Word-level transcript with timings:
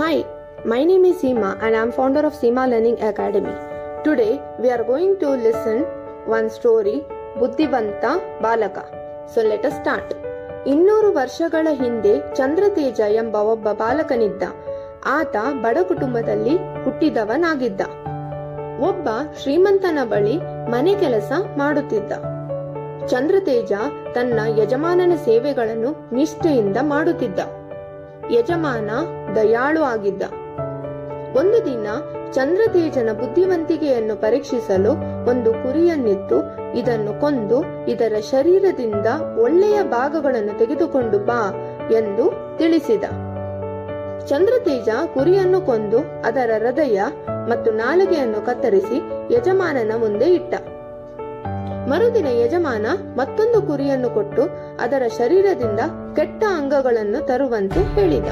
Hi, 0.00 0.24
my 0.64 0.84
name 0.88 1.04
is 1.04 1.16
Seema 1.20 1.48
and 1.60 1.74
I 1.76 1.80
am 1.82 1.90
founder 1.90 2.22
of 2.24 2.34
Seema 2.40 2.64
Learning 2.72 2.98
Academy. 3.08 3.54
Today 4.04 4.34
we 4.60 4.68
are 4.74 4.84
going 4.90 5.14
to 5.22 5.30
listen 5.46 5.78
one 6.34 6.48
story 6.56 6.94
ಬುದ್ಧಿವಂತ 7.38 8.04
ಬಾಲಕ 8.42 8.78
so 9.32 9.38
let 9.48 9.66
us 9.66 9.74
start 9.78 10.12
ಇನ್ನೂರು 10.66 11.12
ವರ್ಷಗಳ 11.12 11.66
ಹಿಂದೆ 11.72 12.34
ಚಂದ್ರತೇಜ 12.34 13.00
ಎಂಬ 13.00 13.34
ಒಬ್ಬ 13.34 13.72
ಬಾಲಕನಿದ್ದ. 13.72 14.42
ಆತ 15.06 15.36
ಬಡ 15.62 15.76
ಕುಟುಂಬದಲ್ಲಿ 15.82 16.56
ಹುಟ್ಟಿದವನಾಗಿದ್ದ. 16.84 17.80
ಒಬ್ಬ 18.90 19.08
ಶ್ರೀಮಂತನ 19.42 19.98
ಬಳಿ 20.04 20.38
ಮನೆ 20.70 20.94
ಕೆಲಸ 20.94 21.32
ಮಾಡುತ್ತಿದ್ದ. 21.56 22.12
ಚಂದ್ರತೇಜ 23.06 23.72
ತನ್ನ 24.14 24.40
ಯಜಮಾನನ 24.62 25.12
ಸೇವೆಗಳನ್ನು 25.24 26.14
ನಿಷ್ಠೆಯಿಂದ 26.14 26.76
ಮಾಡುತ್ತಿದ್ದ. 26.82 27.40
ಯಜಮಾನ 28.30 28.90
ದಯಾಳು 29.38 29.82
ಆಗಿದ್ದ. 29.82 30.22
ಒಂದು 31.36 31.58
ದಿನ 31.66 31.86
ಚಂದ್ರತೇಜನ 32.32 33.10
ಬುದ್ಧಿವಂತಿಕೆಯನ್ನು 33.12 34.14
ಪರೀಕ್ಷಿಸಲು 34.16 34.92
ಒಂದು 35.30 35.50
ಕುರಿಯನ್ನಿತ್ತು 35.52 36.38
ಇದನ್ನು 36.78 37.12
ಕೊಂದು 37.20 37.58
ಇದರ 37.90 38.14
ಶರೀರದಿಂದ 38.30 39.08
ಒಳ್ಳೆಯ 39.42 39.78
ಭಾಗಗಳನ್ನು 39.82 40.54
ತೆಗೆದುಕೊಂಡು 40.58 41.18
ಬಾ 41.18 41.40
ಎಂದು 41.90 42.24
ತಿಳಿಸಿದ. 42.58 43.04
ಚಂದ್ರತೇಜ 44.28 44.88
ಕುರಿಯನ್ನು 45.14 45.60
ಕೊಂದು 45.60 45.98
ಅದರ 46.24 46.50
ಹೃದಯ 46.64 46.98
ಮತ್ತು 47.50 47.70
ನಾಲಿಗೆಯನ್ನು 47.72 48.40
ಕತ್ತರಿಸಿ 48.46 48.98
ಯಜಮಾನನ 49.34 49.92
ಮುಂದೆ 49.98 50.28
ಇಟ್ಟ. 50.34 50.54
ಮರುದಿನ 51.90 52.28
ಯಜಮಾನ 52.40 52.86
ಮತ್ತೊಂದು 53.16 53.58
ಕುರಿಯನ್ನು 53.62 54.10
ಕೊಟ್ಟು 54.10 54.42
ಅದರ 54.80 55.04
ಶರೀರದಿಂದ 55.18 55.80
ಕೆಟ್ಟ 56.16 56.42
ಅಂಗಗಳನ್ನು 56.56 57.26
ತರುವಂತೆ 57.26 57.82
ಹೇಳಿದ. 57.96 58.28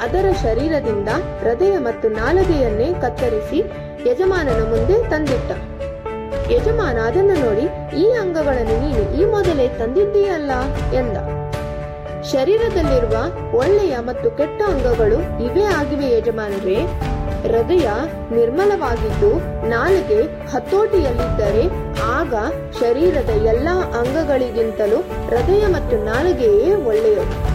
ಅದರ 0.00 0.26
ಶರೀರದಿಂದ 0.42 1.08
ಹೃದಯ 1.42 1.78
ಮತ್ತು 1.78 2.08
ನಾಲಗೆಯನ್ನೇ 2.08 2.92
ಕತ್ತರಿಸಿ 3.02 3.58
ಯಜಮಾನನ 4.10 4.70
ಮುಂದೆ 4.70 5.10
ತಂದಿಟ್ಟ. 5.10 5.50
ಯಜಮಾನ 6.50 6.98
ಅದನ್ನು 6.98 7.34
ನೋಡಿ, 7.34 7.96
ಈ 7.96 8.12
ಅಂಗಗಳನ್ನು 8.12 8.80
ನೀನು 8.80 9.20
ಈ 9.20 9.24
ಮೊದಲೇ 9.24 9.68
ತಂದಿದ್ದೀಯಲ್ಲ? 9.68 10.50
ಎಂದ. 10.94 11.16
ಶರೀರದಲ್ಲಿರುವ 12.32 13.16
ಒಳ್ಳೆಯ 13.58 13.96
ಮತ್ತು 13.98 14.30
ಕೆಟ್ಟ 14.30 14.62
ಅಂಗಗಳು 14.62 15.44
ಇವೇ 15.44 15.62
ಆಗಿವೆ 15.62 16.18
ಯಜಮಾನರೇ. 16.18 16.86
ಹೃದಯ 17.42 17.88
ನಿರ್ಮಲವಾಗಿದ್ದು, 18.30 19.38
ನಾಲಿಗೆ 19.68 20.22
ಹತೋಟಿಯಲ್ಲಿದ್ದರೆ 20.22 21.64
ಆಗ 22.02 22.34
ಶರೀರದ 22.80 23.28
ಎಲ್ಲಾ 23.28 23.76
ಅಂಗಗಳಿಗಿಂತಲೂ 24.00 24.96
ಹೃದಯ 25.00 25.66
ಮತ್ತು 25.66 26.04
ನಾಲಿಗೆಯೇ 26.04 26.74
ಒಳ್ಳೆಯದು. 26.74 27.49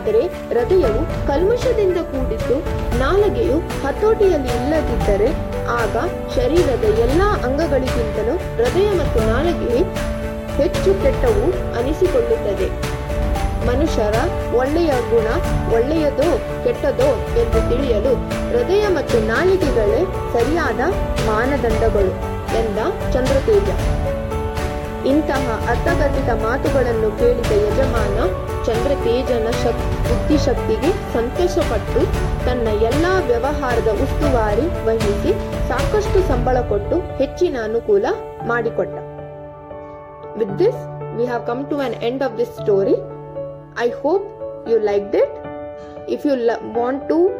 ಆದರೆ 0.00 0.20
ಹೃದಯವು 0.50 1.00
ಕಲ್ಮಶದಿಂದ 1.26 1.98
ಕೂಡಿದ್ದು 2.10 2.56
ನಾಲಗೆಯು 2.98 3.56
ಹತೋಟಿಯಲ್ಲಿ 3.58 4.48
ಇಲ್ಲದಿದ್ದರೆ 4.48 5.28
ಆಗ 5.70 5.96
ಶರೀರದ 6.36 6.84
ಎಲ್ಲಾ 6.98 7.26
ಅಂಗಗಳಿಗಿಂತಲೂ 7.46 8.34
ಹೃದಯ 8.56 8.88
ಮತ್ತು 8.98 9.20
ನಾಲಗೆಯೇ 9.20 9.82
ಹೆಚ್ಚು 10.56 11.02
ಕೆಟ್ಟವು 11.02 11.44
ಅನಿಸಿಕೊಳ್ಳುತ್ತದೆ. 11.78 12.68
ಮನುಷ್ಯರ 13.66 14.16
ಒಳ್ಳೆಯ 14.54 14.92
ಗುಣ 15.12 15.28
ಒಳ್ಳೆಯದೋ 15.74 16.28
ಕೆಟ್ಟದೋ 16.64 17.10
ಎಂದು 17.42 17.60
ತಿಳಿಯಲು 17.70 18.14
ಹೃದಯ 18.50 18.88
ಮತ್ತು 18.88 19.18
ನಾಲಿಗೆಗಳೇ 19.26 20.02
ಸರಿಯಾದ 20.32 20.80
ಮಾನದಂಡಗಳು 21.26 22.12
ಎಂದ 22.60 22.78
ಚಂದ್ರತೇಜ. 23.12 23.68
ಇಂತಹ 25.06 25.66
ಅರ್ಥಗರ್ಭಿತ 25.66 26.30
ಮಾತುಗಳನ್ನು 26.42 27.10
ಕೇಳಿದ 27.10 27.52
ಯಜಮಾನ 27.52 28.18
ಚಂದ್ರತೇಜನ 28.66 29.50
ಶಕ್, 29.50 30.08
ಬುದ್ಧಿಶಕ್ತಿಗೆ 30.08 30.90
ಸಂತೋಷಪಟ್ಟು 31.12 32.00
ತನ್ನ 32.46 32.68
ಎಲ್ಲ 32.68 33.06
ವ್ಯವಹಾರದ 33.26 33.88
ಉಸ್ತುವಾರಿ 34.02 34.62
ವಹಿಸಿ 34.62 35.32
ಸಾಕಷ್ಟು 35.68 36.28
ಸಂಬಳ 36.28 36.60
ಕೊಟ್ಟು 36.60 37.16
ಹೆಚ್ಚಿನ 37.16 37.56
ಅನುಕೂಲ 37.62 38.06
ಮಾಡಿಕೊಟ್ಟ. 38.42 38.98
With 40.36 40.58
this 40.58 40.80
we 41.16 41.24
have 41.24 41.46
come 41.46 41.64
to 41.64 41.76
an 41.76 41.94
end 41.94 42.22
of 42.22 42.38
this 42.38 42.60
story 42.62 42.96
I 43.78 43.88
hope 43.88 44.26
you 44.68 44.78
like 44.78 45.12
that 45.12 45.36
if 46.08 46.26
you 46.26 46.36
want 46.72 47.08
to 47.08 47.30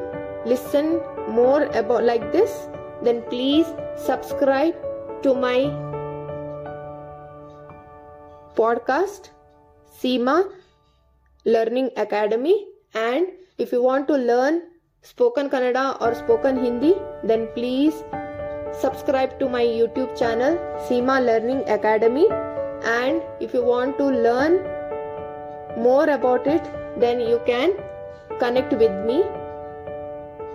listen 0.47 1.01
more 1.29 1.65
more 1.77 2.01
like 2.01 2.33
this 2.33 2.69
then 3.05 3.23
please 3.23 3.67
subscribe 4.07 4.77
to 5.23 5.35
my 5.35 5.90
podcast, 8.57 9.31
Seema 10.01 10.51
Learning 11.45 11.91
Academy. 11.97 12.67
And 12.95 13.27
if 13.59 13.73
you 13.73 13.83
want 13.83 14.09
to 14.09 14.15
learn 14.15 14.63
spoken 15.03 15.49
Kannada 15.49 16.01
or 16.01 16.15
spoken 16.15 16.63
Hindi, 16.63 16.95
then 17.25 17.49
please 17.55 17.95
subscribe 18.73 19.39
to 19.39 19.49
my 19.49 19.63
YouTube 19.63 20.19
channel, 20.19 20.59
Seema 20.89 21.25
Learning 21.25 21.69
Academy. 21.69 22.27
And 22.85 23.23
if 23.41 23.55
you 23.55 23.65
want 23.65 23.99
to 23.99 24.05
learn 24.05 24.63
more 25.79 26.09
about 26.09 26.47
it, 26.47 26.63
then 26.99 27.21
you 27.21 27.41
can 27.47 27.73
connect 28.39 28.73
with 28.73 28.93
me. 29.07 29.23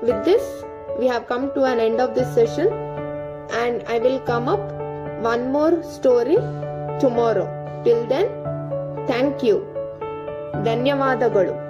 With 0.01 0.25
this, 0.25 0.63
we 0.99 1.07
have 1.07 1.27
come 1.27 1.53
to 1.53 1.63
an 1.63 1.79
end 1.79 1.99
of 1.99 2.15
this 2.15 2.33
session, 2.33 2.67
and 3.51 3.83
I 3.87 3.99
will 3.99 4.19
come 4.21 4.47
up 4.47 4.71
one 5.21 5.51
more 5.51 5.83
story 5.83 6.35
tomorrow. 6.99 7.64
Till 7.85 7.99
then 8.11 8.29
thank 9.07 9.41
you 9.45 9.55
ಧನ್ಯವಾದಗಳು. 10.63 11.64